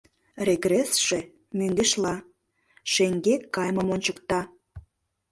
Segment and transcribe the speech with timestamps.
[0.47, 1.19] Регрессше—
[1.57, 2.15] мӧҥгешла,
[2.91, 4.41] шеҥгек кайымым ончыкта.